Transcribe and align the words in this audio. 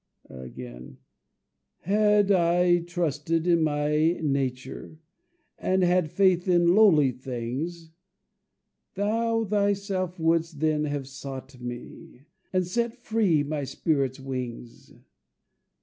"Had 1.83 2.31
I 2.31 2.79
trusted 2.87 3.45
in 3.45 3.61
my 3.61 4.13
nature, 4.23 4.99
And 5.59 5.83
had 5.83 6.09
faith 6.11 6.47
in 6.47 6.73
lowly 6.73 7.11
things, 7.11 7.91
Thou 8.95 9.45
thyself 9.45 10.17
wouldst 10.19 10.59
then 10.59 10.85
have 10.85 11.07
sought 11.07 11.61
me, 11.61 12.21
And 12.51 12.65
set 12.65 12.95
free 12.95 13.43
my 13.43 13.63
spirit's 13.63 14.19
wings. 14.19 14.91